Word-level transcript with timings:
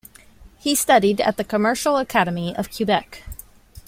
He 0.57 0.73
studied 0.73 1.21
at 1.21 1.37
the 1.37 1.43
Commercial 1.43 1.95
Academy 1.97 2.55
of 2.57 2.75
Quebec. 2.75 3.21